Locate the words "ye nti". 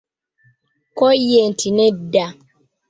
1.29-1.67